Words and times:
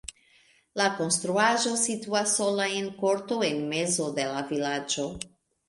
La 0.79 0.87
konstruaĵo 1.01 1.73
situas 1.83 2.33
sola 2.41 2.67
en 2.79 2.89
korto 3.03 3.39
en 3.51 3.63
mezo 3.77 4.11
de 4.19 4.29
la 4.35 4.45
vilaĝo. 4.51 5.09